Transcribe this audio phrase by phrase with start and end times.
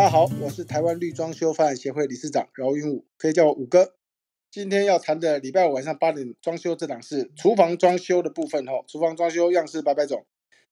[0.00, 3.92] 大家好，我是台湾绿装修发展协会理事长饶云武，可以叫我五哥。
[4.50, 8.82] 今天要谈的礼拜五晚上八点装修这档是厨房装修的部分哦。
[8.88, 10.24] 厨房装修样式百百种，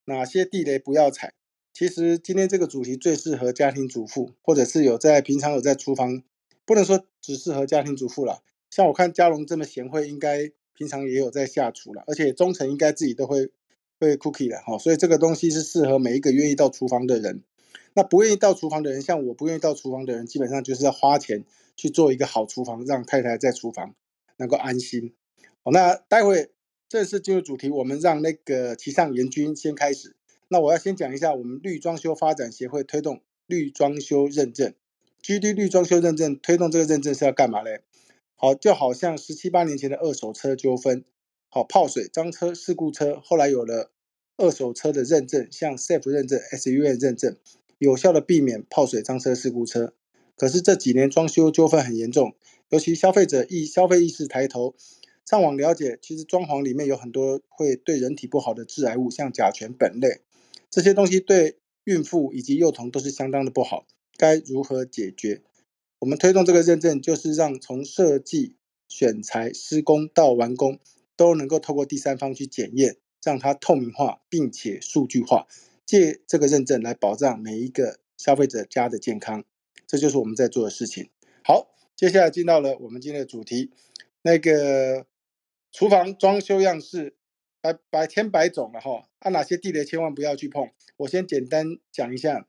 [0.06, 1.34] 哪些地雷不要踩？
[1.74, 6.22] 其实今天这个主题最适合家庭主妇，或者是有在平常有在厨房，
[6.64, 8.42] 不能说只适合家庭主妇了。
[8.70, 13.50] 像我看嘉龙这么贤惠，应该平常也有在下厨了，而且忠诚应该自己都会
[14.00, 14.78] 会 cookie 的哈。
[14.78, 17.42] 所以这个东西是适合每一个愿意到厨房的人。
[17.98, 21.44] 那不愿意到厨房的人，像我不愿意到厨房的人，基本上就是要花钱
[21.74, 23.92] 去做一个好厨房，让太太在厨房
[24.36, 25.12] 能够安心。
[25.64, 26.52] 好，那待会
[26.88, 30.14] 正式进入主题，我们让那个齐上严军先开始。
[30.46, 34.72] 那我要先讲一下，我们绿装修发展协会推动绿装修认证
[35.20, 37.80] ，GD 绿装修认证推动这个认证是要干嘛嘞？
[38.36, 41.04] 好，就好像十七八年前的二手车纠纷，
[41.48, 43.90] 好泡水脏车事故车，后来有了
[44.36, 47.36] 二手车的认证，像 Safe 认证、SUN 认证，
[47.78, 49.94] 有效的避免泡水脏车事故车。
[50.36, 52.36] 可是这几年装修纠纷很严重，
[52.68, 54.74] 尤其消费者意消费意识抬头，
[55.24, 60.20] 上网了解，其实装潢里面有很多会对人体不好的致癌物，像甲醛、苯类。
[60.70, 65.42] 这些东西对孕妇以及幼童都是相当的不好，该如何解决？
[65.98, 68.54] 我们推动这个认证，就是让从设计、
[68.86, 70.78] 选材、施工到完工，
[71.16, 75.48] 都能够透过第三方去检验，让它透明化并且数据化，
[75.88, 79.42] 借这个认证来保障每一个消费者家的健康，
[79.86, 81.08] 这就是我们在做的事情。
[81.42, 83.70] 好，接下来进到了我们今天的主题，
[84.20, 85.06] 那个
[85.72, 87.14] 厨房装修样式。
[87.60, 90.70] 百百千百种了哈，啊哪些地雷千万不要去碰？
[90.98, 92.46] 我先简单讲一下，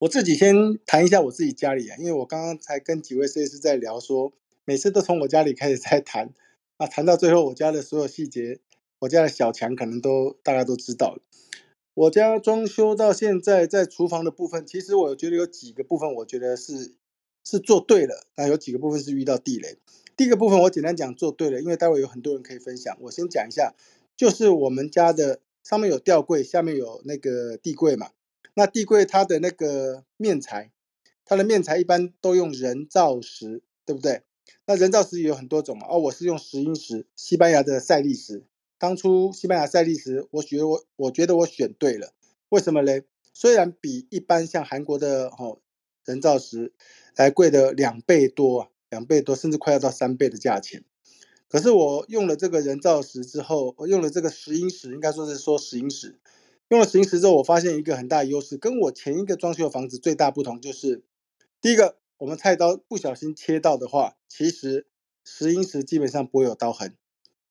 [0.00, 4.32] 我自己先谈一下我自己家里啊，因为我刚刚才跟几位设计师在聊，说
[4.64, 6.34] 每次都从我家里开始在谈，
[6.78, 8.58] 啊谈到最后我家的所有细节，
[8.98, 11.22] 我家的小强可能都大家都知道了。
[11.94, 16.94] 我家装修到现在，在厨房的部分，其实我觉得有几个部分，我觉得是
[17.44, 19.76] 是做对了，但有几个部分是遇到地雷。
[20.16, 22.96] 第一个部分我简单讲做对了，因为待会有很多人可以分享。
[23.00, 23.74] 我先讲一下，
[24.16, 28.10] 就是我们家的上面有吊柜，下面有那个地柜嘛。
[28.54, 30.70] 那地柜它的那个面材，
[31.26, 34.22] 它的面材一般都用人造石，对不对？
[34.64, 35.86] 那人造石也有很多种嘛。
[35.90, 38.44] 哦，我是用石英石，西班牙的赛利石。
[38.82, 42.12] 当初西班牙赛利石，我觉得我我觉得我选对了。
[42.48, 43.04] 为什么嘞？
[43.32, 45.60] 虽然比一般像韩国的哦
[46.04, 46.72] 人造石
[47.14, 48.68] 来贵的两倍多啊。
[48.90, 50.84] 两倍多，甚至快要到三倍的价钱。
[51.48, 56.18] 可是我用了这个人造石之后，我用了这个石英石，应该说是说石英石。
[56.68, 61.04] 用了石英石之后，我发现一个很大的优势，跟我前一个装修的房子最大不同就是，
[61.60, 64.88] 第一个，我们菜刀不小心切到的话，其实
[65.24, 66.96] 石英石基本上不会有刀痕。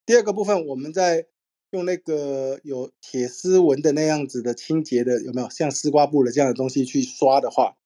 [0.06, 1.26] 第二个部分，我们在
[1.70, 7.76] 用那个有铁丝纹的那样子的清洁的，有没有像丝瓜布的这样的东西去刷的话，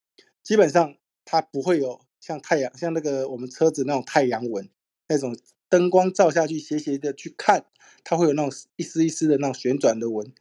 [0.43, 2.01] 基本上它不会有。
[2.19, 4.69] 像太阳，像那个我们车子那种太阳纹，
[5.07, 5.37] 那种
[5.69, 7.67] 灯光照下去斜斜的去看，
[8.03, 10.33] 它会有那种一丝一丝的那种旋转的纹。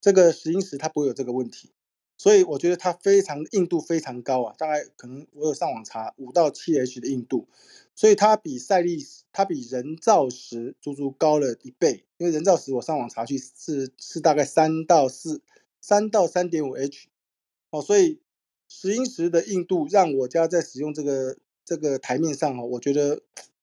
[0.00, 1.70] 这个石英石它不会有这个问题，
[2.16, 7.46] 所以我觉得它非常硬度非常高啊，大概可能我有上网查五到七 H 的硬度，
[7.98, 12.04] 所以它比赛利它比人造石足足高了一倍。
[12.18, 15.42] 因为人造石我上网查去是是大概三到四
[15.80, 17.08] 三到三点五 H
[17.70, 18.20] 哦，所以。
[18.70, 23.22] 石英石的硬度让我家在使用这个这个台面上哈，我觉得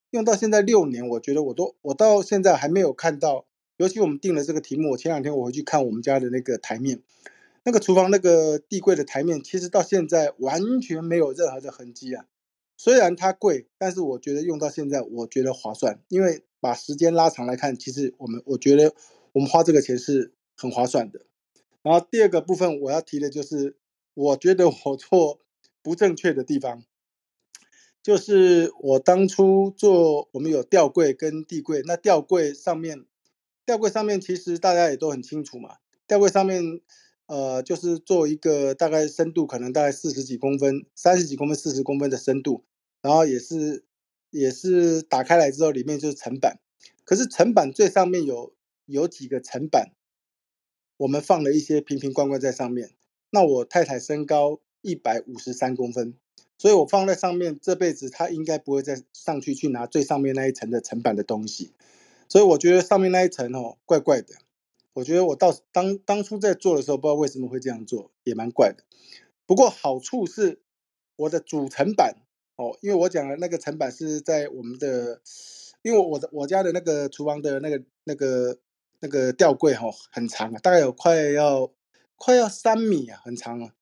[0.10, 3.46] 用到现在六年，我觉得我都我到现在还没有看到。
[3.78, 7.04] 尤其我们定了这个题目，我前两天我回去看我们家的那个台面，
[7.66, 12.26] 那个厨房那个地柜的台面，其实到现在完全没有任何的痕迹啊。
[12.78, 18.94] 虽然它贵，但是我觉得用到现在，我觉得划算，因为把时间拉长来看，其实我们我觉得
[19.34, 21.22] 我们花这个钱是很划算的。
[21.82, 23.78] 然后第二个部分我要提的就是。
[24.18, 25.42] 我觉得我做
[25.82, 26.86] 不正确的地方，
[28.02, 33.04] 就是我当初做我们有吊柜跟地柜，那吊柜上面，
[33.66, 36.80] 吊柜上面其实大家也都很清楚嘛，吊柜上面，
[37.28, 42.64] 呃，就是做一个大概深度可能大概四十几公分、三十几公分、四十公分的深度，
[43.02, 43.84] 然后也是
[44.30, 46.60] 也是打开来之后里面就是层板，
[47.04, 48.54] 可是层板最上面有
[48.86, 49.94] 有几个层板，
[50.98, 52.92] 我们放了一些瓶瓶罐罐在上面。
[53.32, 56.14] 那我太太身高一百五十三公分，
[56.58, 61.72] 所以我放在上面，这辈子她应该不会再上去去拿最上面那一层的层板的东西。
[62.30, 64.36] 所以我觉得上面那一层哦，怪怪的。
[64.96, 68.84] 我觉得我到当当初在做的时候，不知道为什么会这样做，也蛮怪的。
[69.46, 70.60] 不过好处是
[71.16, 72.16] 我的主层板
[72.56, 75.22] 哦，因为我讲的那个层板是在我们的，
[75.84, 78.58] 因为我的我家的那个厨房的那个那个
[79.00, 81.72] 那个吊柜哈很长啊，大概有快要。
[82.18, 83.74] 快要三米啊，很长啊，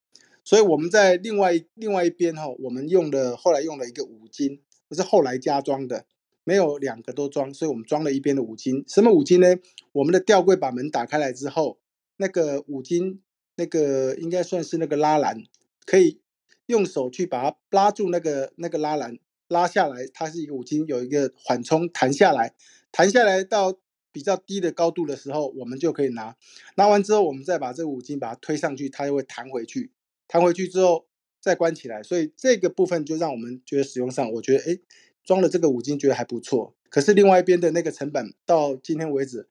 [0.43, 6.07] 所以我们在另外另外一边哈，我们用的后来用了一个五金，不是后来加装的，
[6.43, 8.83] 没有两个都装，所以我们装了一边的五金。
[8.87, 9.55] 什么五金呢？
[9.91, 11.79] 我们的吊柜把门打开来之后，
[12.17, 13.21] 那个五金
[13.55, 15.43] 那个应该算是那个拉篮，
[15.85, 16.19] 可以
[16.65, 19.17] 用手去把它拉住那个那个拉篮
[19.47, 22.53] 拉下来，它是一个五金，有一个缓冲弹下来，
[22.91, 23.77] 弹下来到。
[24.13, 26.35] 比较低的高度的时候，我们就可以拿。
[26.75, 29.89] 拿完之后，我们再把这个五金把它推上去，它就会弹回去。
[30.27, 31.07] 弹回去之后
[31.39, 32.03] 再关起来。
[32.03, 34.77] 所以这个部分就让我们觉得使用上，我觉得哎，
[35.23, 36.75] 装了这个五金觉得还不错。
[36.89, 39.47] 可是另外一边的那个成本到今天为止，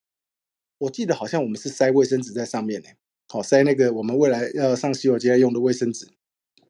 [0.78, 2.88] 我记得好像我们是塞卫生纸在上面呢。
[3.28, 6.06] 好，塞那个我们未来要上洗手间用的卫生纸，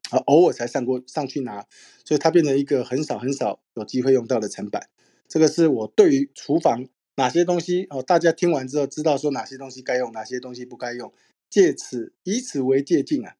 [0.09, 1.65] 啊，偶尔才上过上去拿，
[2.05, 4.81] 所以它变成一个很少很少有机会用到的成本。
[5.27, 6.87] 这个是我对于厨房。
[7.15, 8.01] 哪些东西哦？
[8.01, 11.13] 大家听完之后知道说哪些东西该用，哪些东西不该用，
[11.47, 13.35] 借此以此为借鉴啊。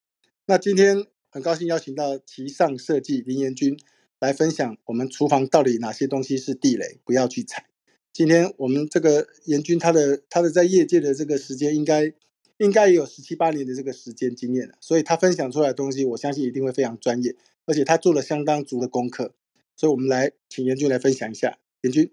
[0.45, 3.75] 那今天很高兴邀请到奇上设计林彦君
[4.23, 7.65] 来分享我们厨房到底哪些东西是地雷，不要去踩。
[8.13, 12.13] 今天我们这个彦君他的他的在业界的这个时间应该
[12.57, 17.35] 应该也有十七八年的这个时间经验了，所以他分享出来的东西，我相信一定会非常专业，
[17.65, 19.35] 而且他做了相当足的功课。
[19.75, 22.09] 所以我们来请彦君来分享一下，彦君。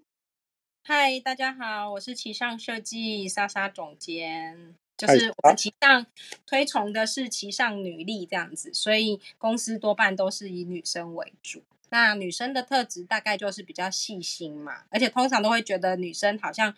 [0.83, 4.75] 嗨，大家好，我是齐上设计莎莎总监，
[5.07, 6.05] 就是我们旗上
[6.45, 11.63] 推崇的是旗上女力这样子，所以公司多半都是以女生为主。
[11.89, 16.75] 那女生的特质大概就是比较细心嘛，而且通常都会觉得女生好像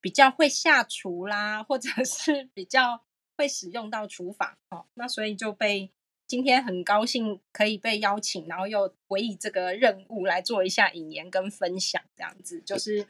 [0.00, 3.02] 比较会下厨啦，或者是比较
[3.36, 4.86] 会使用到厨房哦。
[4.94, 5.90] 那所以就被
[6.28, 13.08] 今天很高兴可以被邀请，然后又委以这个任务来做一下引言跟分享，这样子就是。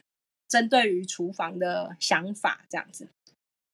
[0.49, 3.09] 针对于厨房的想法这样子，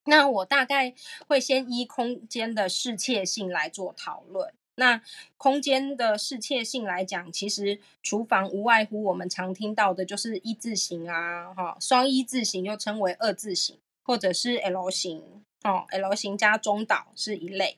[0.05, 0.93] 那我大概
[1.27, 4.53] 会先依空间的适切性来做讨论。
[4.75, 5.01] 那
[5.37, 17.77] 空间的适切性来讲，其实厨房无外乎我们常听到的就是一字形啊，哈，双一字形又称为二字形，或者是 L 型，哦，L 型加中岛是一类。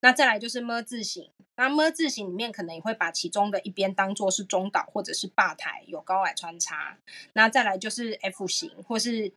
[0.00, 6.98] 那再来就是么字形，那么字形里面可能也会把其中的一边当做是中岛或者是吧台，有高矮穿插。
[7.34, 9.32] 那再来就是 F 型，或是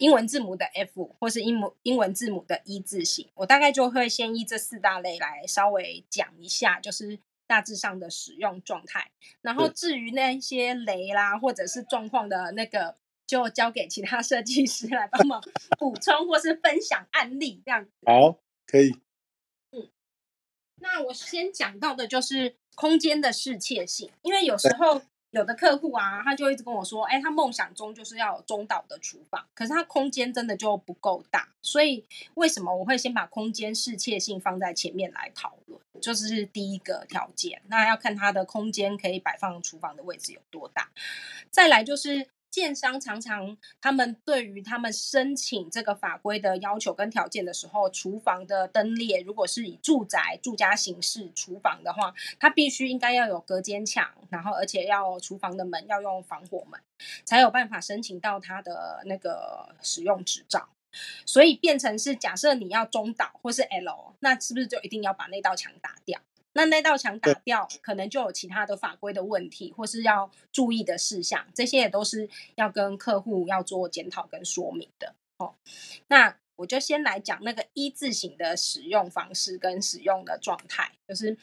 [0.00, 3.28] 英文字母的 F，或是英母英文字母的一字形。
[3.34, 9.10] 我大概就会先依这四大类来稍微讲一下，就是大致上的使用状态。
[9.42, 15.42] 然后至于那些雷啦或者是状况的那个，就交给其他设计师来帮忙
[15.78, 17.90] 补充或是分享案例这样子。
[18.06, 18.98] 好，可以。
[20.82, 32.04] 那我先讲到的就是空间的适切性，因为有时候有的客户啊，他就一直跟我说，哎，他梦想中就是要中岛的厨房，可是他空间真的就不够大，所以
[32.34, 40.90] 为什么我会先把空间适切性放在前面来讨论，就是第一个条件，那要看他的空间可以摆放厨房的位置有多大，
[41.50, 42.28] 再来就是。
[42.50, 56.80] 建商常常，他们对于他们申请这个法规的要求跟条件的时候，厨房的灯列如果是以住宅住家形式厨房的话，它必须应该要有隔间墙，然后而且要厨房的门要用防火门，
[57.24, 60.68] 才有办法申请到它的那个使用执照。
[61.24, 66.20] 所以变成是假设你要中岛或是 L，那是不是就一定要把那道墙打掉？
[66.52, 75.14] 那那道墙打掉，可能就有其他的法规的问题，或是要注意的事项，这些也都是要跟客户要做检讨跟说明的。
[75.38, 75.54] 哦，
[76.08, 81.38] 那我就先来讲那个一字型的使用方式跟使用的状态，就是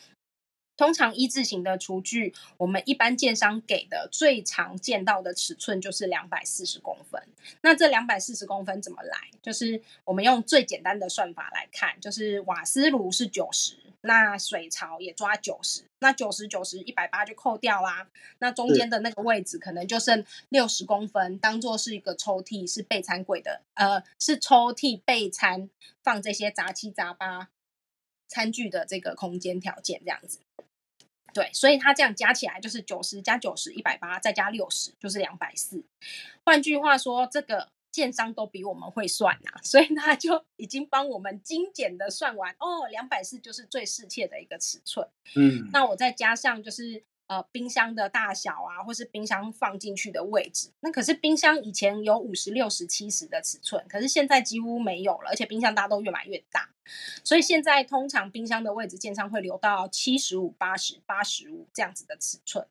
[0.77, 7.21] 通常一字型的厨具，我们一般建商给的最常见到的尺寸就是两百四十公分。
[7.61, 9.17] 那这两百四十公分怎么来？
[9.41, 13.75] 就是我们用最简单的算法来看，就是瓦斯炉是九十。
[14.01, 18.07] 那水槽也抓九十，那九十九十一百八就扣掉啦。
[18.37, 25.69] 那中间的那个位置可能就剩六十公分，当做是一个抽屉，是备餐柜的，呃，是抽屉备餐
[26.03, 27.49] 放这些杂七杂八
[28.27, 30.39] 餐具的这个空间条件这样子。
[31.33, 35.83] 对，所以它这样加起来就是九十加九十一百八，再加六十就是两百四。
[36.43, 37.69] 换句话说，这个。
[37.89, 45.07] 建商都比我们会算啊，所以他就已经帮我们精简的算完哦，两百四就是最适切的一个尺寸。
[45.35, 50.71] 嗯，那我再加上就是呃冰箱的大小啊，或是冰箱放进去的位置。
[50.79, 56.69] 那可是冰箱以前有五十六十七十的尺寸，可是现在几乎没有了，而且冰箱大家都越买越大，
[57.23, 62.67] 所以现在通常冰箱的位置建商会留到七十五、八十八十五这样子的尺寸。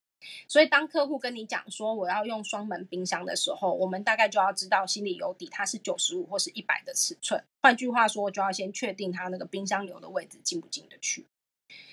[0.48, 7.44] 所以，当客户跟你讲说我要用双门冰箱的时候，我们大概就要知道心里有底，它是九十五或是一百的尺寸。
[7.62, 11.26] 换句话说，就要先确定它那个冰箱留的位置进不进得去。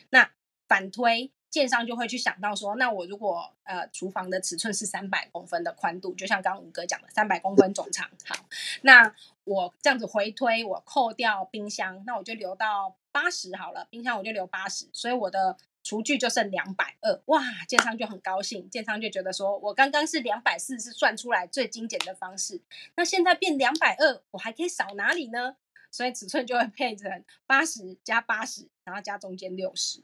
[0.09, 0.31] 那
[0.67, 1.31] 反推。
[1.53, 8.35] 建商就会去想到说，那我如果呃厨房的尺寸是三百公分的宽度，就像刚刚五哥讲的三百公分总长，好，
[8.81, 22.59] 那我这样子回推，我扣掉冰箱，那我就留到八十好了，冰箱我就留八十，所以我的厨具就剩两百二，哇，建商就很高兴，建商就觉得说我刚刚是两百四是算出来最精简的方式，
[22.95, 25.57] 那现在变两百二，我还可以少哪里呢？
[25.91, 30.01] 所以尺寸就会配成八十加八十，然后加中间六十。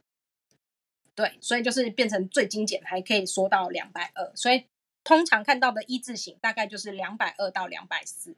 [1.19, 4.31] 对，所以就是变成最精简，还可以缩到两百二。
[4.35, 4.63] 所以
[5.03, 8.37] 通常看到的一字型大概就是两百二到两百四。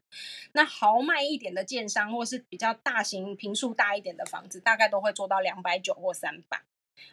[0.53, 6.63] 那豪迈一点的建商，或是比较大型、平数大一点的房子，大概都会做到两百九或三百。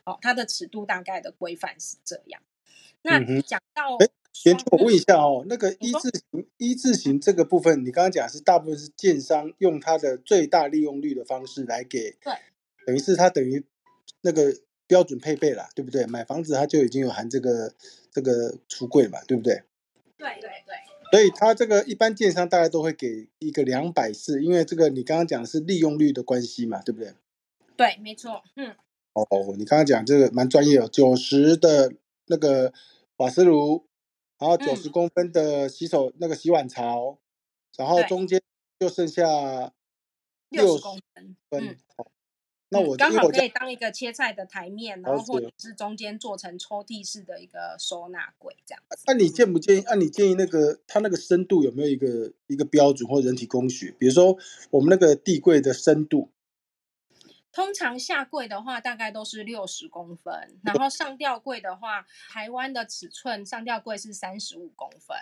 [0.05, 2.41] 哦，它的尺度大概的规范是这样。
[3.03, 4.07] 那讲到，哎，
[4.47, 12.33] 袁我问一下哦，那个一字型一字型这个部分，你刚刚讲是大部分是建商用它的最大利用率的方式来给，对，
[12.87, 13.67] 等于是它等于
[14.23, 14.57] 那个。
[14.89, 16.05] 标准配备了，对不对？
[16.07, 17.73] 买房子它就已经有含这个
[18.11, 19.63] 这个橱柜嘛，对不对？
[20.17, 20.75] 对对对。
[21.11, 27.13] 所以它这个一般建商大概都会给一个两百四，因为这个你刚刚讲的是利用率的关系嘛，对不对？
[27.77, 28.43] 对，没错。
[28.57, 28.75] 嗯。
[29.13, 29.27] 哦，
[29.57, 31.93] 你刚刚讲这个蛮专业哦，九十的
[32.27, 32.73] 那个
[33.17, 33.87] 瓦斯炉，
[34.39, 37.19] 然后九十公分的洗手那个洗碗槽，
[37.77, 38.41] 然后中间
[38.79, 39.73] 就剩下
[40.51, 41.37] 六十公分。
[41.51, 41.77] 嗯。
[42.71, 48.83] 那我刚好可以当一个切菜的台面，然后或者是中间做成抽屉式的一个收纳柜这样。
[49.07, 49.85] 那你建不建议？
[49.87, 53.95] 那你建议那个它那个深度有没有一个一个标准或人体工学？
[53.99, 54.37] 比如说
[54.71, 56.31] 我们那个地柜的深度，
[57.51, 65.17] 通常下柜的话大概都是六十公分，然后上吊柜的话，台湾的尺寸上吊柜是三十五公分。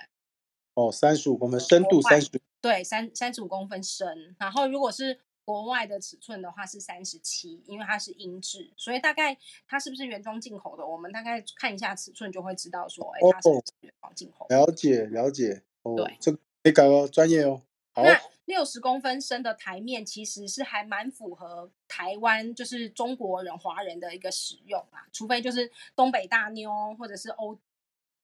[0.74, 2.28] 哦，三十五公分深度三十，
[2.60, 4.36] 对，三三十五公分深。
[4.38, 10.84] 然后如果是国外的尺寸的话是三十七，因为它是英制，所以大概它是不是原装进口的？
[10.84, 13.48] 我们大概看一下尺寸就会知道说，哎，它是
[13.80, 14.44] 原装进口。
[14.48, 17.62] 了解了解，哦对，这没搞哦，专业哦。
[17.94, 27.56] 那六十公分深的台面其实是还蛮符合台湾，就是中国人华人的一个使用啊，除非就是东北大妞或者是欧。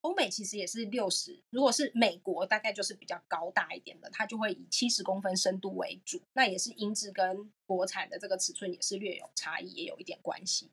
[0.03, 6.21] 欧美其实也是六十，如果是美国，大概就是比较高大一点的，它就会以七十公分深度为主。
[6.33, 10.69] 那也是音质跟国产的这个尺寸也是略有差异，也有一点关系。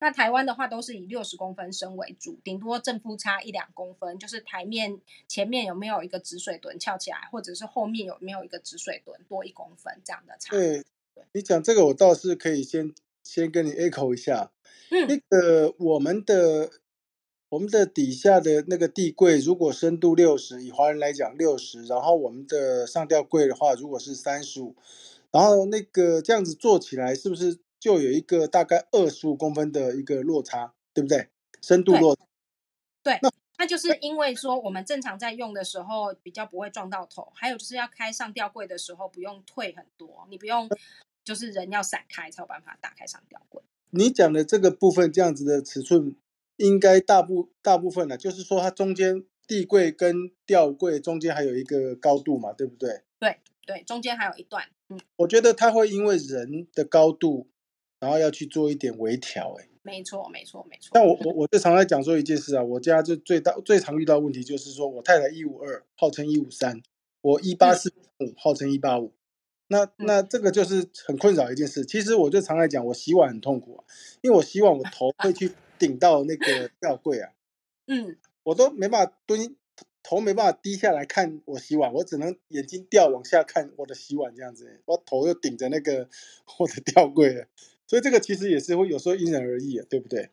[0.00, 10.50] 那台湾的话都是以六十公分深为主，顶多正负差一两公分，就是台面前面有没有一个止水墩翘起来，或者是后面有没有一个止水墩多一公分这样的差。
[10.50, 10.84] 对，
[11.32, 14.50] 你讲这个我倒是可以先先跟你 echo 一下。
[14.90, 16.81] 嗯，那个我们的。
[17.52, 24.74] 我们的底下的那个地柜，如果深度六十，以华人来讲六十，然后我们的上吊柜的话，如果是三十五，
[25.30, 31.28] 然后那个这样子做起来，是不是就有一个大概二十五公分的一个落差，对不对？
[31.60, 32.16] 深度落，
[33.02, 40.70] 对，那那就是因为说我们正常在用的时候比较不会撞到头，还有就是要开上吊柜的时候不用退很多，你不用
[41.22, 43.62] 就是人要散开才有办法打开上吊柜。
[43.90, 46.16] 你讲的这个部分这样子的尺寸。
[46.56, 53.02] 应该大部大部分呢，就是说它中间地柜跟吊柜中间还有一个高度嘛，对不对？
[53.18, 54.64] 对对，中间还有一段。
[54.88, 57.48] 嗯，我觉得它会因为人的高度，
[57.98, 59.56] 然后要去做一点微调。
[59.58, 60.90] 哎，没错没错没错。
[60.92, 66.82] 但我我我最常在讲说一件事啊，我家就最大最常遇到问题就是说我太太一五二，号称一五三，
[67.20, 69.12] 我一八四五，号称一八五。
[69.68, 71.84] 那那这个就是很困扰一件事。
[71.84, 73.84] 其实我就常来讲，我洗碗很痛苦啊，
[74.20, 75.50] 因为我洗碗我头会去。
[75.82, 77.32] 顶到那个 吊柜啊，
[77.88, 79.56] 嗯，我都没办法蹲，
[80.00, 86.08] 头没办法低下来看我洗碗，我只能眼睛掉往下看我的洗碗这样子，我头又顶着那个
[86.60, 87.48] 我的吊柜，
[87.88, 90.30] 所以这个其实也是会有时候因人而异啊，对不对？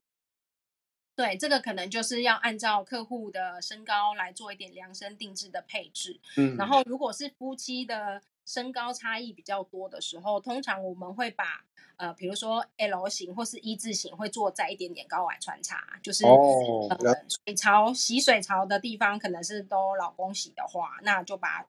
[1.15, 8.22] 对，这个可能就是要按照客户的身高来做一点量身定制的配置，嗯，然后如果是夫妻的。
[8.50, 11.63] 身高差异比较多的时候，通常我们会把
[11.98, 16.98] 呃，比如说 L 型或是一字型，会做在一点点高矮穿插，就是呃
[17.46, 21.68] 水槽洗水槽的地方可能是都老公洗的话，那就把，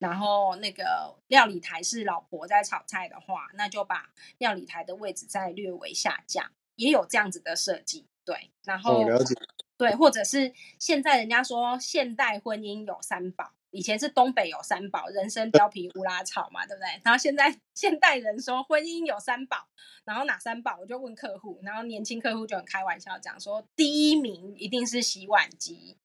[0.00, 9.36] 然后那个料理台是老婆在炒菜的话，那就把料理台的位置再略微下降，也有这样子的设计，对，然后了解，
[9.76, 13.52] 对，或者是现在人家说现代婚姻有三宝。
[13.70, 17.00] 以前是东北有三宝，人参、貂皮、乌拉草嘛，对不对？
[17.02, 19.66] 然后现在 现代人说婚姻有三宝，
[20.04, 20.78] 然后哪三宝？
[20.80, 25.96] 我就问客户，然后年轻客户就很开玩笑讲说，第一名一定是洗碗机，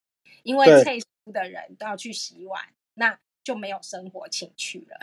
[0.42, 2.60] 因为退休的人都要去洗碗。
[2.94, 4.98] 那就没有生活情趣了。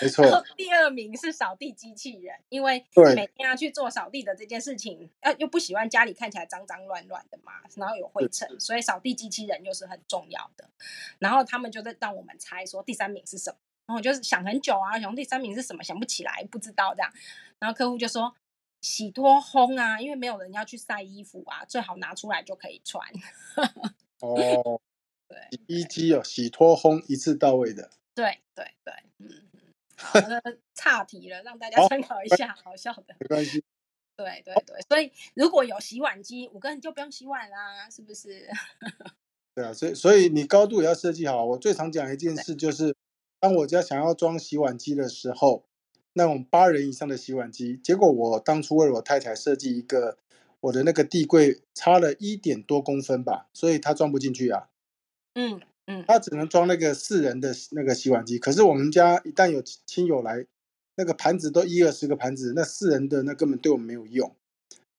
[0.00, 0.24] 没错。
[0.56, 10.68] 第二名是扫地机器人，因为每天要去做扫地的这件事情，呃，又不喜欢家里看起来脏脏乱乱的嘛，然后有灰尘，所以扫地机器人又是很重要的。
[11.18, 13.56] 然后他们就在让我们猜说第三名是什么，
[13.86, 17.12] 然后我就是想很久啊，想第三名是什么，想不起来，不知道这样。
[17.58, 18.34] 然后客户就说
[18.82, 23.02] 洗脱烘啊，因为没有人要去晒衣服啊，最好拿出来就可以穿。
[24.20, 24.56] 哦，对，
[25.50, 27.90] 洗衣机哦，洗脱烘一次到位的。
[28.14, 29.42] 对对对，嗯。
[29.98, 33.14] 好，的岔题了，让大家参考一下，好笑的。
[33.18, 33.64] 没关系。
[34.14, 38.46] 对对对，所以如果有洗碗机，五个人就不用洗碗啦，是不是？
[39.56, 41.44] 对啊，所以所以你高度也要设计好。
[41.46, 42.94] 我最常讲一件事就是，
[43.40, 45.64] 当我家想要装洗碗机的时候，
[46.12, 50.18] 那种八人以上的洗碗机，结果我当初为了我太太设计一个，
[50.60, 54.68] 我的那个地柜差了一点多公分吧，所以它装不进去啊。
[55.36, 55.60] 嗯。
[55.88, 60.44] 嗯，它只能装那个四人的那个洗碗机，可是我们家一旦有亲友来，
[60.96, 64.34] 那个盘子都一二十个盘子，那四人的那根本对我们没有用，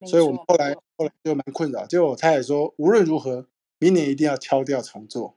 [0.06, 1.84] 所以我们后来后来就蛮困扰。
[1.84, 3.46] 结果我太太说，无论如何，
[3.78, 5.36] 明年一定要敲掉重做，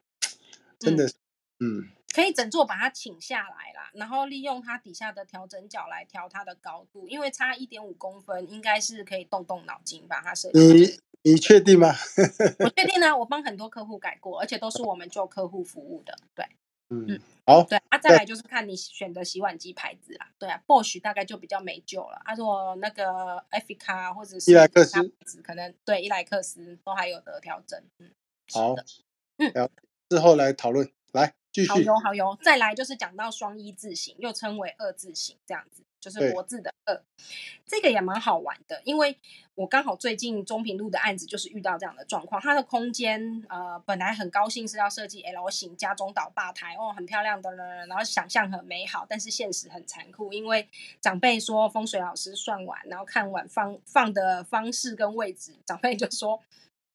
[0.80, 1.12] 真的，
[1.60, 11.00] 嗯，可以整座把它请下来啦，然后利用它底下的调整角来调它的高度，因为差一点五公分，应该是可以动动脑筋把它设计。
[11.24, 11.94] 你确定吗？
[12.60, 16.18] 我确定呢，我帮很多客户改过，而且都是我们做客户服务的。
[16.34, 16.44] 对，
[16.90, 17.64] 嗯，好。
[17.64, 20.32] 对啊，再来就是看你选的洗碗机牌子啦。
[20.40, 22.20] 对啊，Bosch 大概就比较没救了。
[22.26, 25.14] 他说那个 a f i c a 或者是伊莱克斯，
[25.44, 27.80] 可能对伊莱克斯都还有得调整。
[28.00, 28.12] 嗯，
[28.52, 28.74] 好，
[29.38, 29.70] 嗯，
[30.10, 31.70] 之后来讨论，来继续。
[31.70, 35.84] 好油好油，再来就是讲到双一字型，又称为二字型，这样子。
[36.00, 37.00] 就是国字的二，
[37.64, 39.16] 这个也蛮好玩的，因为
[39.54, 50.68] 我刚好最近中平路的案子就是遇到这样的状况，它的空间呃本来很高兴是要设计 L 型加中岛吧台哦，很漂亮的呢，然后想象很美好，但是现实很残酷，因为
[51.00, 56.42] 长辈说风水老师算完，然后看完放放的方式跟位置，长辈就说，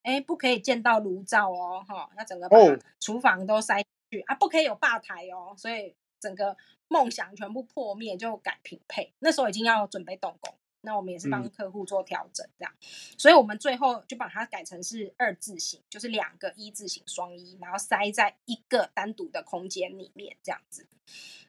[0.02, 2.58] 哎，不可以见到炉灶哦，哈，那整个把
[2.98, 3.80] 厨房都塞
[4.16, 6.56] 去啊，不可以有吧台哦，所以整个。
[6.88, 9.12] 梦想全部破灭，就改平配。
[9.18, 12.72] 那时候已经要准备动工，那我们也是帮客户做调整，这样。
[13.18, 20.86] 所以我们最后就把它改成是二字形，就是两个一字形双一，然后塞在一个单独的空间里面，这样子。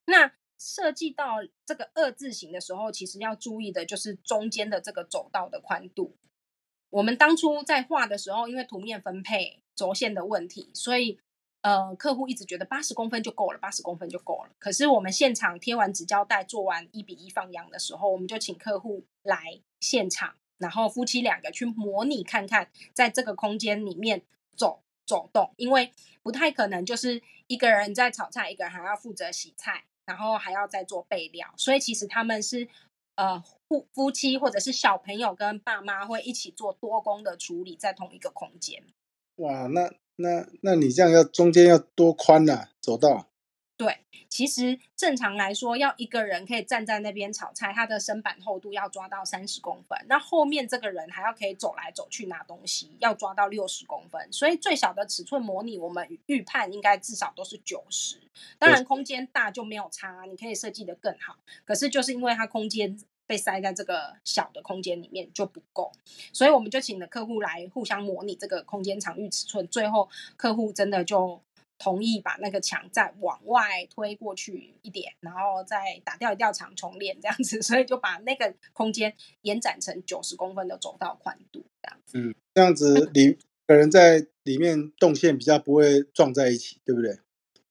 [0.06, 1.36] 那设计到
[1.68, 6.18] 这个二字形的时候，其实要注意的就是中间的这个走道的宽度。
[6.90, 11.20] 我们当初在画的时候，因为图面分配轴线的问题，所以。
[11.68, 14.52] 呃，客户一直觉得八十公分就够了，八十公分就够了。
[14.58, 24.22] 可是我们现场贴完纸胶带，做完一比一放样的时候，我们就请客户来现场，然后夫妻两个去模拟看看，在这个空间里面
[24.56, 25.92] 走走动，因为
[26.24, 32.70] 不太可能就是一个人在炒菜，一个人还要负责洗菜，然后还要再做备料，所以其实他们是
[33.16, 38.82] 呃夫夫妻或者是小朋友跟爸妈会一起做多工的处理，在同一个空间。
[39.36, 39.92] 哇，那。
[40.18, 42.68] 那那你这样要中间要多宽呢？
[42.82, 43.28] 走道？
[43.78, 49.96] 对，其实正常来说，要一个人可以站在那边炒菜，它的身板厚度要抓到三十公分。
[50.08, 54.28] 那后面这个人还要可以走来走去拿东西，要抓到六十公分。
[54.34, 58.18] 所以最小的尺寸模拟，我们预判应该至少都是九十。
[58.58, 61.38] 当然空间大就没有差，你可以设计的更好。
[61.64, 63.00] 可是就是因为它空间。
[63.28, 65.92] 被塞在这个小的空间里面就不够，
[66.32, 71.40] 所以我们就请了客户来互相模拟这个空间场域尺寸，最后客户真的就
[71.78, 82.18] 同意把那个墙再往外推过去一点，然后再打掉一掉墙重练这样子， 所以就把那个空间延展成九十公分的走道宽度这样子。
[82.18, 83.38] 嗯，这样子里
[83.68, 87.20] 个人在里面动线比较不会撞在一起，对不对？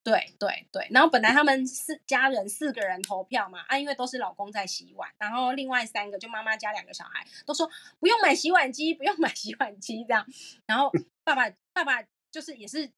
[0.07, 10.25] 对对对，然后本来他们四家人四个人投票嘛，啊，因为都是老公在洗碗，然后另外三个就妈妈加两个小孩都说不用买洗碗机，不用买洗碗机这样，
[10.64, 10.92] 然后
[11.25, 12.88] 爸爸爸爸就是也是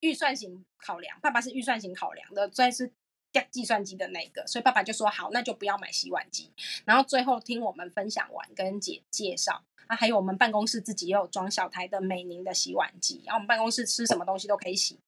[0.00, 2.88] 预算型考量，爸爸是预算型考量的，算是
[3.32, 6.52] 计计算机的那个，所以爸爸就说好，那就不要买洗碗机。
[6.84, 14.98] 然后最后听我们分享完跟姐介绍，啊，还有我们办公室自己也有装小台的美宁的洗碗机，然后我们办公室吃什么东西都可以洗。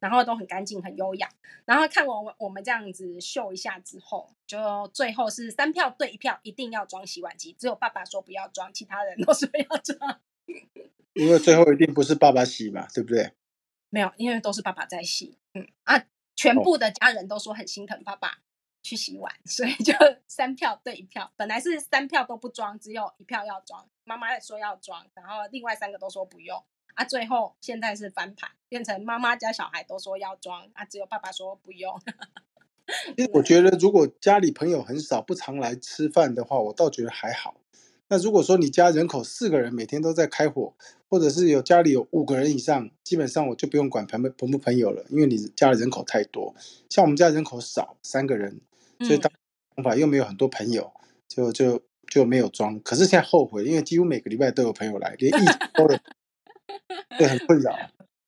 [0.00, 1.28] 然后都很干净，很优雅。
[1.64, 7.52] 然后看我我们这样子秀一下之后，就最后是三票对一票，一定要装洗碗机。
[7.52, 10.20] 只有爸爸说不要装，其他人都 说要装。
[11.14, 13.32] 因为最后一定不是爸爸洗嘛，对不对？
[13.90, 15.38] 没有，因为都是爸爸在洗。
[15.54, 18.38] 嗯啊，全部的家人都说很心疼爸爸
[18.82, 19.92] 去洗碗，所以就
[20.26, 21.32] 三票对一票。
[21.36, 23.88] 本来是三票都不装，只有一票要装。
[24.04, 26.62] 妈妈说要装，然后另外三个都说不用。
[26.98, 31.96] 啊，最后现在是翻盘，变成妈妈家小孩都说要装啊，只有爸爸说不用。
[33.16, 37.60] 其实我觉得，如果家里朋友很少，不常来吃饭的话，我倒觉得还好。
[38.08, 40.74] 那如果说你家人口四个人，每天都在开火，
[41.08, 46.52] 或者是有家里有五个人以上，基本上我就不用管朋朋不朋友了，因为你家里人口太多。
[46.90, 48.60] 像我们家人口少，三个人，
[49.02, 49.30] 所以当
[49.76, 50.90] 方法又没有很多朋友，
[51.28, 52.80] 就就就没有装。
[52.80, 55.98] 可是现在后悔，因为几乎每个礼拜都有朋友来，连疫情都有，
[57.18, 57.76] 对，很困扰。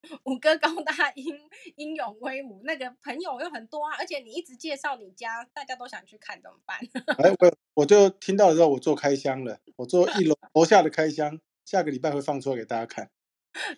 [0.24, 1.38] 五哥高大英
[1.76, 6.78] 英勇威武，那个朋友又很多啊，而且你一直介绍你家，大家都想去看，怎么办？
[7.22, 13.10] 哎，我我就听到的时候，我做开箱了，我做一楼楼下的开箱，下个礼拜会放出来给大家看。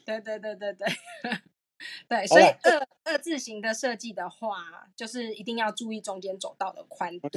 [0.07, 0.88] 对对对对对，
[2.09, 7.29] 对， 所以二二字形的设计的话，就是一定要注意中间走道的宽度，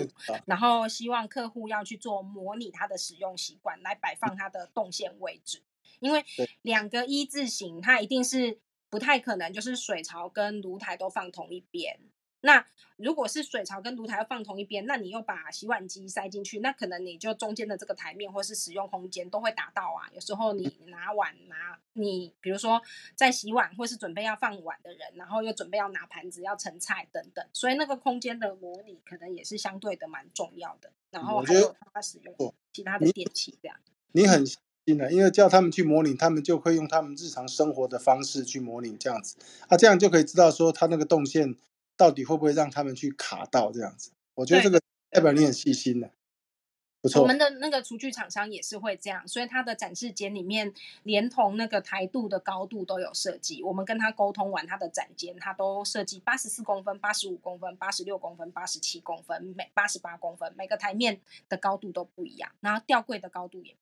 [0.46, 5.64] 然后希望客户要去做模拟它的使用习惯，来摆放它的动线位置，
[6.00, 6.24] 因为
[6.62, 8.60] 两个一字形，它一定是。
[8.88, 12.00] 不太可能，就是水槽跟炉台都放同一边。
[12.40, 20.08] 那如果是水槽跟炉台要放同一边，那你又把洗碗机塞进去，那可能你就中间的这个台面或是使用空间都会打到啊。
[20.14, 22.82] 有时候你拿碗拿你，比如说
[23.16, 30.90] 在洗碗或是准备要放碗的人，然后又准备要拿盘子要盛菜等等，所以那个空间的模拟可能也是相对的蛮重要的。
[31.10, 33.78] 然后还有它使用其他的电器这样。
[34.14, 34.46] 你很。
[34.86, 39.36] 因为叫他们去模拟，他们就会用他们日常生活的方式去模拟这样子，
[39.68, 41.56] 啊，这样就可以知道说他那个动线
[41.98, 44.12] 到底会不会让他们去卡到这样子。
[44.36, 46.12] 我觉得这个代表你很细心的，
[47.02, 47.24] 不错。
[47.24, 50.72] 我们的那个厨具厂商也是会这样，所以他的展示间里面
[51.02, 53.64] 连同那个台度的高度都有设计。
[53.64, 61.20] 我们跟他沟通完他的展间，他都设计八十四公分、八十五公分、八十六公分、八十七公分、每八十八公分，每个台面
[61.50, 63.76] 的高度都不一样，然后吊柜的高度也。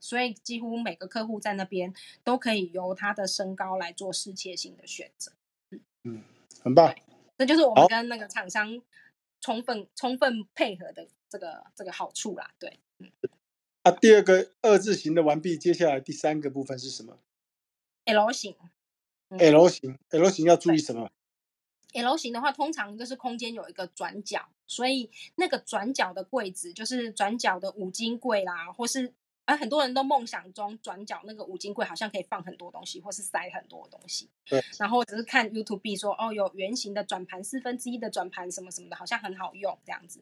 [0.00, 5.32] 所以几乎每个客户在那边都可以由他的身高来做适切性的选择。
[5.70, 6.22] 嗯嗯，
[6.62, 6.94] 很棒。
[7.38, 8.82] 这就是我们跟那个厂商
[9.40, 12.52] 充分充分配合的这个这个好处啦。
[12.58, 13.10] 对，嗯。
[13.82, 17.18] 啊，第二个二字形的完毕，接下来第三个部分是什么
[18.04, 18.56] ？L 型。
[19.28, 21.10] L 型，L 型要注意什么
[21.94, 29.14] ？L 型的话，通常就是空间有一个转角，所以那个转角的柜子就是转角的五金柜啦，或是。
[29.44, 34.28] 而很多人都梦想中转角那个五金柜好像可以放很多东西，或是塞很多东西。
[34.44, 34.62] 对。
[34.78, 40.20] 然后只是看 YouTube 说，哦，有圆形的转盘，四分之一的转盘，什么什么的，好像很好用这样子。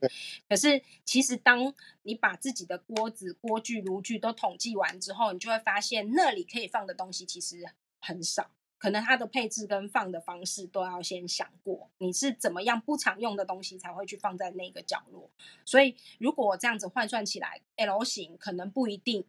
[0.49, 7.65] 可是其实当你把自己的锅子、锅具、炉具都统计完之后，你就会发现那里可以放的东西其实
[8.01, 8.51] 很少。
[8.81, 15.31] 可能它的配置跟放的方式都要先想过，你是怎么样不常用的东西才会去放在那个角落。
[15.67, 19.27] 所以如果这样子换算起来，L 型可能不一定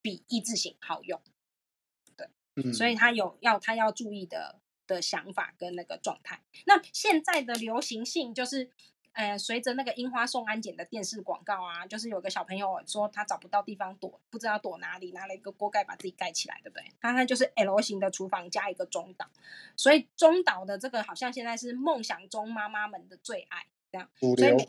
[0.00, 1.20] 比一字型好用。
[2.16, 6.40] 对，所以他有要他要注意的的想法跟那个状态。
[6.64, 8.70] 那现在的流行性就是。
[9.16, 16.84] 呃，随着那个樱花送安检的电视广告啊，就是有个小朋友说他找不到地方躲，不知道躲哪里，拿了一个锅盖把自己盖起来，对不对？
[17.00, 19.26] 他那就是 L 型的厨房加一个中岛，
[19.74, 24.06] 所以中岛的这个好像现在是梦想中妈妈们的最爱，这样。
[24.20, 24.68] 所以每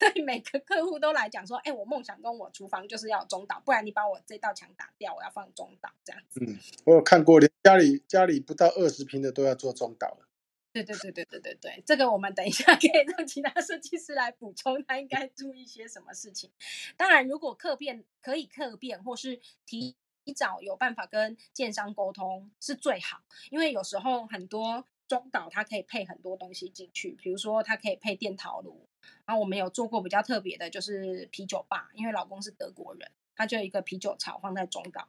[0.02, 6.40] 对每个客户都来讲说，哎，我梦想中我厨房就是要中岛，不然你把我这道墙打掉，我要放中岛这样子。
[6.40, 10.28] 嗯，我有看过，连家里家里不到二十平的都要做中岛了。
[10.72, 16.50] 对对对对对对对，这个我们等一下可以让其他设计师来补充，他应该注意些什么事情。
[16.96, 19.94] 当然，如果客变可以客变，或是提
[20.34, 28.88] 早有办法跟建商沟通是最好，因为有时候很多中岛它可以配很多东西进去，比如说它可以配电陶炉，
[29.26, 35.06] 然后我们有做过比较特别的，就是啤酒吧，因为老公是德国人，他就一个啤酒槽放在中岛，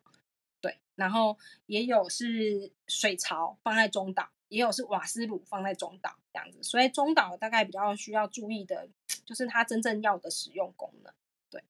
[0.60, 4.30] 对，然后也有是水槽放在中岛。
[4.54, 8.88] 也有是瓦斯炉放在中岛这样子，所以中岛大概比较需要注意的，
[9.26, 11.12] 就是它真正要的使用功能。
[11.50, 11.64] 对，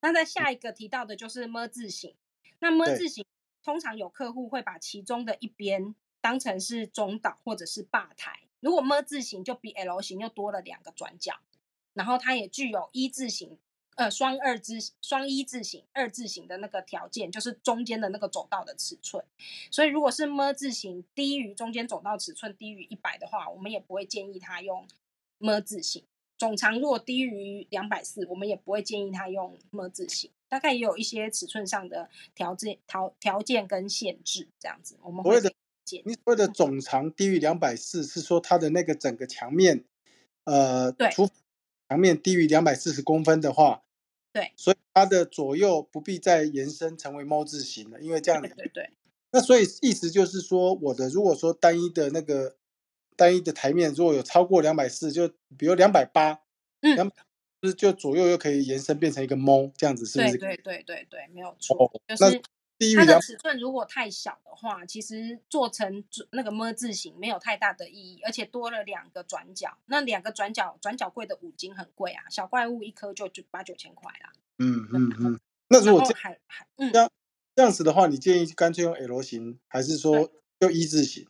[0.00, 2.16] 那在下一个提到的就是么字形，
[2.60, 3.26] 那么字形
[3.62, 11.40] 通常有客户会把其中的一边当成是中岛或者是吧台，如果么字形就比 L 型又多了两个转角，
[11.92, 13.58] 然后它也具有一字形。
[14.00, 19.22] 呃，双二字双一字形二字形的那个条件，就是中间的那个走道的尺寸。
[19.70, 24.88] 所以，如果是么字形低于中间走道尺寸低于一百的话，我们也不会建议他用
[25.36, 26.02] 么字形。
[26.38, 30.30] 总长如果低于两百四，我们也不会建议他用么字形。
[30.48, 35.52] 大概也有一些尺寸上的条件条条件跟限制，这样子我们会的。
[36.06, 39.84] 你所谓的总长低于两百四，是说它的那个整个墙面，
[40.44, 41.28] 呃，对，除
[41.90, 43.82] 墙面低于两百四十公分的话。
[44.32, 48.90] 对，所以它的左右不必再延伸成为猫字形了，因为这样对对
[49.32, 52.56] 那所以意思就是说，我的如果说单一的那个
[53.16, 56.40] 单一的台面如果有超过两百四，就比如两百八，
[56.82, 56.94] 嗯。
[56.96, 57.10] 两
[57.62, 60.38] 就是就左右又可以延伸变成一个猫这样子，是不是？
[60.38, 62.30] 对对对对对，没有错，哦，就那
[62.88, 74.32] 是它的尺寸如果太小的话，其实做成那个么字形没有太大的意义，而且多了两个转角，那两个转角转角柜的五金很贵啊，小怪物一颗就就八九千块啦。
[74.58, 75.40] 嗯嗯嗯。
[75.68, 77.10] 那如果这还还嗯这，样
[77.54, 81.28] 这样子的话，你建议干脆用 L 型，还是说就一字型？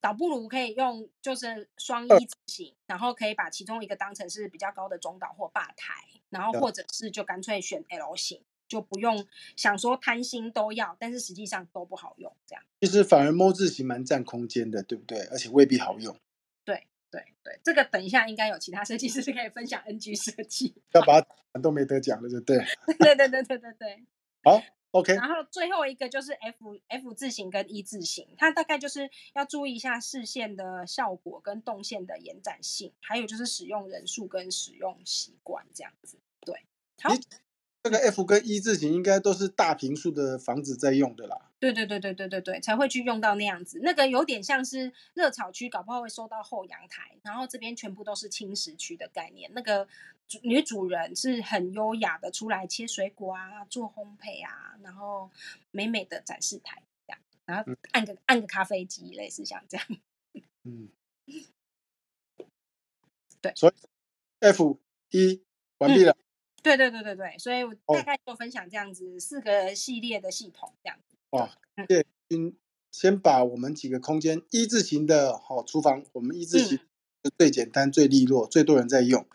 [0.00, 9.26] 倒不如可以用就是双二一字型，然后可以把其中一个当成是比较高的中岛或吧台，然后或者是就干脆选 L 型，就不用
[9.56, 12.62] 想说贪心都要，但是实际上都不好用这样。
[12.80, 15.20] 其实反而摸字型蛮占空间的，对不对？
[15.32, 16.16] 而且未必好用，
[16.64, 20.74] 对对对，这个等一下应该有其他设计师可以分享 NG 设计。
[20.92, 22.64] 要把它都没得奖了，就对了。
[23.00, 24.04] 对对对对对对。
[24.44, 36.18] 好，OK，然后最后一个就是 F F 字形跟一字形，它大概就是要注意一下视线的效果跟动线的延展性，还有就是使用人数跟使用习惯这样子。
[36.40, 36.62] 对，
[37.02, 37.22] 好咦
[37.88, 41.50] 这个 F 跟一字形应该都是大平数的房子在用的啦。
[41.58, 43.80] 对对对对对对对，才会去用到那样子。
[43.82, 49.50] 那个有点像是热炒区，搞不好会收到后阳台，然后这边全部都是轻食区的概念。
[49.54, 49.88] 那个
[50.28, 55.30] 主女主人是很优雅的出来切水果啊，做烘焙啊，然后
[55.70, 59.86] 美美的展示台这样，然后嗯按个按个咖啡机，类似像这样。
[60.64, 60.90] 嗯，
[63.40, 63.72] 对所以
[64.40, 64.78] F
[65.10, 65.42] 一
[65.78, 66.14] 完毕了。
[66.76, 70.98] 对对对对对，所以我哦大概就分享这样子四个系列的系统这样。
[71.30, 72.56] 哇嗯，谢谢君
[72.90, 79.26] 先把我们几个空间一字型的好、厨房，我们一字型是最简单、最利落、最多人在用，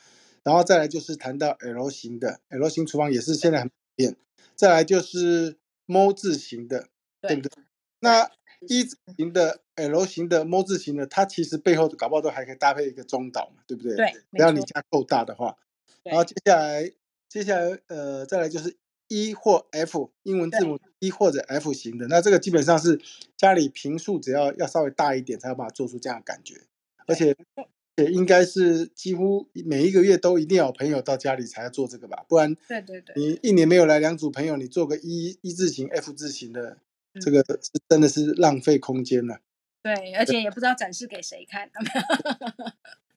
[0.44, 4.16] 然后再来就是谈到 L 型的 L 型厨房也是现在很普遍，
[4.56, 6.90] 再来就是 M 字型的，
[7.22, 7.64] 对不对？
[8.00, 8.30] 那
[8.68, 13.96] 一字型的 L 型的 M 字型的，它其实背后搞不好都还可以搭配一个中岛嘛，对不对？
[13.96, 14.42] 对，只。
[14.42, 15.58] 要你家够大的话，
[16.04, 16.92] 然后接下来，
[17.34, 23.02] 接下来呃，再来就是 E 或 F 英文字母 E 或者 F 型的，那这个基本上是
[23.36, 26.62] 家里平数只要要稍微大一点，才有办法做出这样的感觉，
[27.08, 27.36] 而且
[27.96, 36.78] 也应该是几乎每一个月都一定要有朋友到家里才要做这个吧，不然对对对，你一年没有来两组朋友，你做个一一字形 F 字形的，
[37.16, 37.20] 嗯。
[37.20, 39.40] 这个是真的是浪费空间了。
[39.82, 41.68] 对，而且也不知道展示给谁看。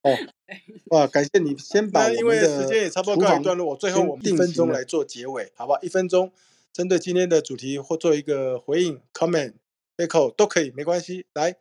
[0.91, 5.81] 哇，感谢你先把因为时间也差不多告一段落，我最后我们一分钟来来做结尾，好不好？
[5.83, 6.33] 一分钟，
[6.73, 9.55] 针对今天的主题或做一个回应、comment、
[9.97, 11.27] echo 都可以，没关系。
[11.35, 11.57] 来，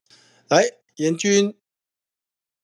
[0.49, 1.55] 来，严君，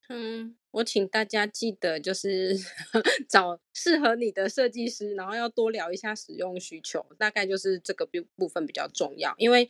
[0.10, 2.56] 嗯，我请大家记得就是
[3.28, 9.34] 找适合你的设计师，然后要多聊一下使用需求，大概就是这个部部分比较重要。
[9.38, 9.68] 因为，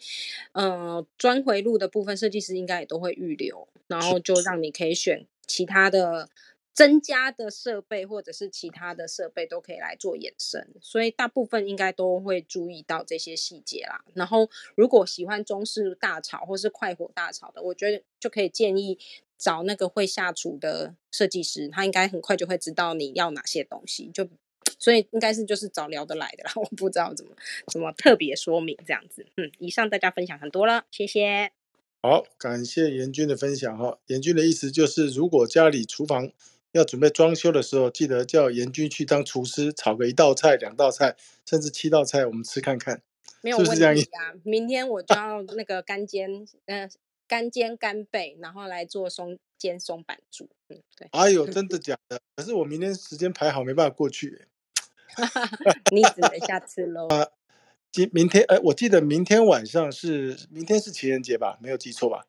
[0.51, 6.29] 呃，专回路的部分设计师应该也都会预留，然后就让你可以选其他的
[6.73, 14.05] 增加的设备，或者是其他的设备都可以来做衍生，所以大部分应该都会注意到这些细节啦。
[14.13, 18.97] 然后，如果喜欢中式大炒或是快火大炒的，我觉得就可以建议
[19.37, 24.25] 找那个会下厨的设计师，他应该很快就会知道你要哪些东西，就
[24.79, 26.53] 所以应该是就是找聊得来的啦。
[26.55, 27.35] 我不知道怎么
[27.67, 29.27] 怎么特别说明这样子。
[29.35, 31.60] 嗯，以上大家分享很多了，谢谢。
[32.01, 33.99] 好，感谢严军的分享哈。
[34.07, 36.31] 严军的意思就是，如果家里厨房
[36.71, 43.03] 要准备装修的时候，记得叫严军去当厨师，炒个一道菜、两道菜，甚至七道菜，我们吃看看。
[43.41, 44.33] 没有问题啊！
[44.43, 46.89] 明天我就要那个干煎，呃，
[47.27, 50.49] 干煎干贝，然后来做松煎松板猪。
[50.69, 52.19] 嗯，对，哎呦，真的 假的？
[52.35, 54.47] 可是我明天时间排好，没办法过去。
[55.91, 57.07] 你只能下次喽。
[57.91, 61.59] 今明天，哎，我记得明天晚上是明天是情人节吧？
[61.61, 62.25] 没有记错吧？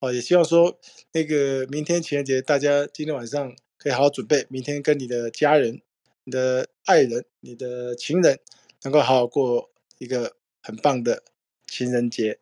[0.00, 0.76] 哦，也希望说
[1.12, 5.80] 那个明天情人节，大家今天晚上可以好好准备，明天跟你的家人、
[6.24, 8.40] 你的爱人、你的情人，
[8.82, 11.22] 能够好好过一个很棒的
[11.66, 12.40] 情人节。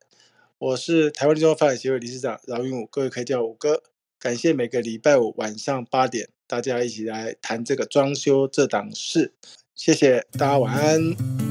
[0.56, 3.82] 我是台湾立中发展协会理事长饶云武，各位可以叫我五哥。
[4.18, 9.34] 感谢每个礼拜五晚上八点，大家一起来谈这个装修这档事。
[9.74, 11.41] 谢谢大家，晚安。